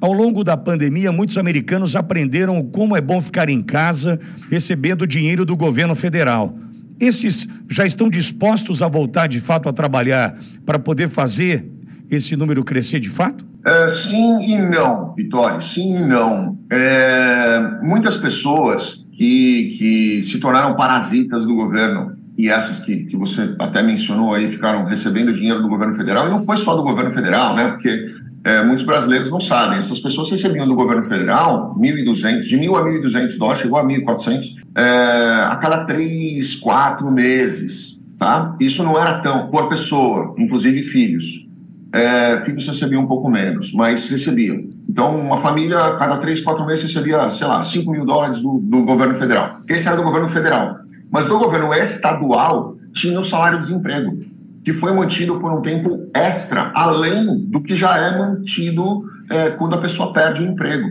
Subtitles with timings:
[0.00, 5.44] Ao longo da pandemia, muitos americanos aprenderam como é bom ficar em casa recebendo dinheiro
[5.44, 6.56] do governo federal.
[7.00, 11.66] Esses já estão dispostos a voltar de fato a trabalhar para poder fazer
[12.10, 13.44] esse número crescer de fato?
[13.66, 16.56] É, sim e não, Vitória, sim e não.
[16.70, 23.54] É, muitas pessoas que, que se tornaram parasitas do governo, e essas que, que você
[23.58, 27.12] até mencionou aí, ficaram recebendo dinheiro do governo federal, e não foi só do governo
[27.12, 27.72] federal, né?
[27.72, 28.06] Porque
[28.44, 29.78] é, muitos brasileiros não sabem.
[29.78, 34.56] Essas pessoas recebiam do governo federal 1.200, de 1.000 a 1.200 dólares, chegou a 1.400
[34.76, 37.98] é, a cada três, quatro meses.
[38.18, 38.56] Tá?
[38.60, 41.46] Isso não era tão por pessoa, inclusive filhos.
[41.92, 44.62] É, filhos recebiam um pouco menos, mas recebiam.
[44.88, 48.58] Então, uma família, a cada três, quatro meses, recebia, sei lá, 5 mil dólares do,
[48.58, 49.60] do governo federal.
[49.68, 50.76] Esse era do governo federal.
[51.10, 54.28] Mas do governo estadual, tinha o salário-desemprego
[54.68, 59.74] que foi mantido por um tempo extra, além do que já é mantido é, quando
[59.74, 60.86] a pessoa perde o emprego.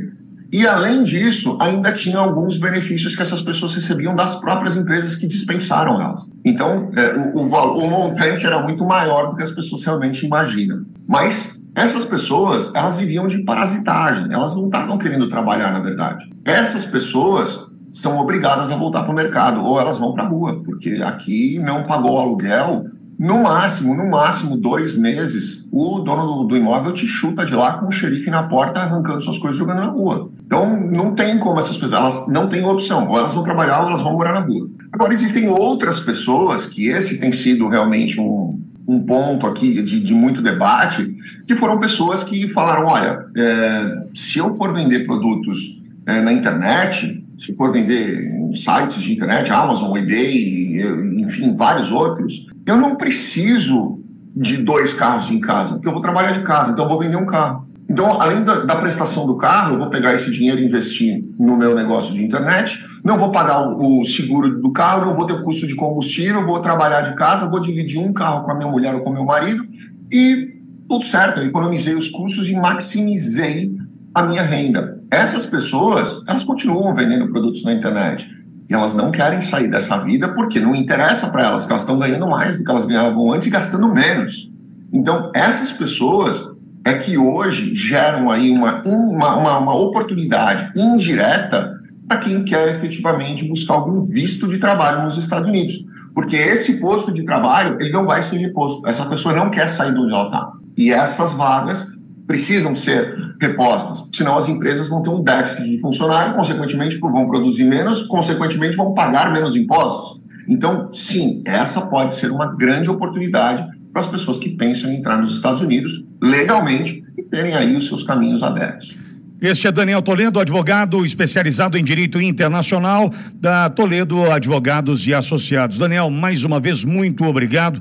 [0.51, 5.27] E, além disso, ainda tinha alguns benefícios que essas pessoas recebiam das próprias empresas que
[5.27, 6.27] dispensaram elas.
[6.43, 10.83] Então, é, o, o, o montante era muito maior do que as pessoas realmente imaginam.
[11.07, 16.27] Mas essas pessoas, elas viviam de parasitagem, elas não estavam querendo trabalhar, na verdade.
[16.43, 20.63] Essas pessoas são obrigadas a voltar para o mercado, ou elas vão para a rua,
[20.65, 22.85] porque aqui não pagou aluguel,
[23.19, 27.79] no máximo, no máximo, dois meses, o dono do, do, imóvel te chuta de lá
[27.79, 30.29] com o xerife na porta, arrancando suas coisas jogando na rua.
[30.45, 33.07] Então, não tem como essas pessoas, elas não têm opção.
[33.09, 34.69] Ou elas vão trabalhar ou elas vão morar na rua.
[34.91, 40.13] Agora, existem outras pessoas, que esse tem sido realmente um, um ponto aqui de, de
[40.13, 46.21] muito debate, que foram pessoas que falaram: olha, é, se eu for vender produtos é,
[46.21, 50.81] na internet, se for vender em sites de internet, Amazon, eBay,
[51.19, 53.99] enfim, vários outros, eu não preciso
[54.35, 57.17] de dois carros em casa, porque eu vou trabalhar de casa, então eu vou vender
[57.17, 57.67] um carro.
[57.89, 61.57] Então, além da, da, prestação do carro, eu vou pegar esse dinheiro e investir no
[61.57, 65.41] meu negócio de internet, não vou pagar o, o seguro do carro, não vou ter
[65.41, 68.93] custo de combustível, vou trabalhar de casa, vou dividir um carro com a minha mulher
[68.93, 69.65] ou com o meu marido
[70.11, 70.57] e
[70.89, 73.75] tudo certo, eu economizei os custos e maximizei
[74.13, 74.99] a minha renda.
[75.11, 78.29] Essas pessoas, elas continuam vendendo produtos na internet.
[78.69, 81.97] E elas não querem sair dessa vida porque não interessa para elas, que elas estão
[81.97, 84.51] ganhando mais do que elas ganhavam antes e gastando menos.
[84.91, 86.49] Então, essas pessoas
[86.85, 91.75] é que hoje geram aí uma, uma, uma, uma oportunidade indireta
[92.07, 95.85] para quem quer efetivamente buscar algum visto de trabalho nos Estados Unidos.
[96.13, 98.87] Porque esse posto de trabalho, ele não vai ser reposto.
[98.87, 100.51] Essa pessoa não quer sair de onde ela está.
[100.77, 101.96] E essas vagas
[102.27, 107.63] precisam ser repostas, senão as empresas vão ter um déficit de funcionário, consequentemente vão produzir
[107.63, 110.21] menos, consequentemente vão pagar menos impostos.
[110.47, 115.19] Então, sim, essa pode ser uma grande oportunidade para as pessoas que pensam em entrar
[115.19, 118.95] nos Estados Unidos legalmente e terem aí os seus caminhos abertos.
[119.39, 125.77] Este é Daniel Toledo, advogado especializado em direito internacional da Toledo Advogados e Associados.
[125.77, 127.79] Daniel, mais uma vez, muito obrigado.